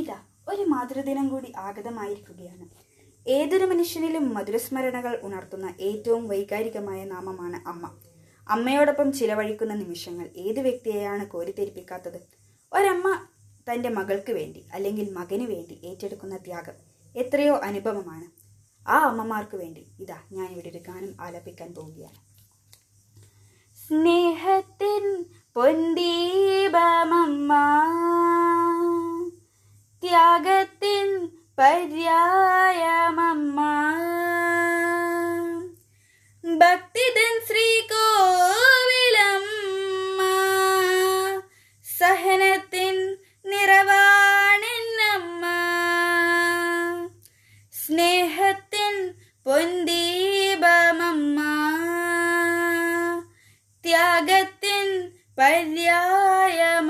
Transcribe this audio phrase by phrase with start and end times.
[0.00, 0.18] ഇതാ
[0.48, 2.66] ഒരു മാതൃദിനം കൂടി ആഗതമായിരിക്കുകയാണ്.
[3.28, 7.90] ഏതൊരു മനുഷ്യനിലും മധുരസ്മരണകൾ ഉണർത്തുന്ന ഏറ്റവും വൈകാരികമായ നാമമാണ് അമ്മ.
[8.48, 12.20] അമ്മയോടൊപ്പം ചിലവഴിക്കുന്ന നിമിഷങ്ങൾ ഏത് വ്യക്തിയെയാണ് കോരിത്തെരിപ്പിക്കാത്തത്?
[12.72, 13.26] ഒരമ്മ
[13.72, 16.72] തന്റെ മകൾക്ക് വേണ്ടി അല്ലെങ്കിൽ മകന് വേണ്ടി ഏറ്റെടുക്കുന്ന ത്യാഗം
[17.16, 18.26] എത്രയോ അനുഭവമാണ്.
[18.88, 22.20] ആ അമ്മമാർക്ക് വേണ്ടി ഇതാ ഞാൻ ഇവിടെ ഒരു ഗാനം ആലപിക്കാൻ പോവുകയാണ്.
[23.88, 25.24] സ്നേഹത്തിൻ
[25.54, 26.49] പൊന്തീപമമ്മ
[31.60, 33.60] പര്യായമമ്മ
[36.44, 40.20] ഭക്തിതൻ ശ്രീകോവിലമ്മ.
[41.98, 45.44] സഹനത്തിൻ നിറവാണെന്നമ്മ.
[47.72, 49.14] സ്നേഹത്തിൻ
[49.44, 51.40] പൊന്തീപമമ്മ
[53.84, 54.88] ത്യാഗത്തിൻ
[55.38, 56.89] പര്യായമമ്മ.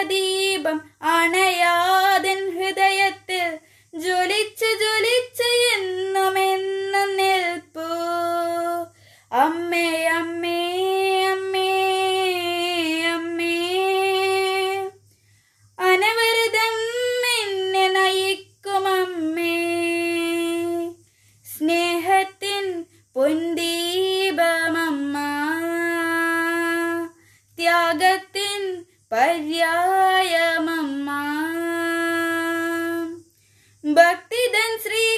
[0.00, 3.58] സ്നേഹദീപം അണയാതൻ ഹൃദയത്തിൽ
[3.94, 7.88] ജ്വലിച്ച് ജ്വലിച്ച് എന്നും എന്നും നിൽപ്പൂ.
[9.32, 11.76] അമ്മേ അമ്മേ അമ്മേ
[13.04, 13.68] അമ്മേ.
[15.78, 16.78] അനവരതം
[17.42, 19.58] എന്നെ നയിക്കും അമ്മേ.
[21.58, 22.84] സ്നേഹത്തിൻ
[23.14, 25.16] പൊന്തീപമമ്മ
[27.56, 28.29] ത്യാഗത്തിൻ
[29.14, 31.20] पर्यायमम्मा।
[33.84, 35.09] भक्तिदन् श्री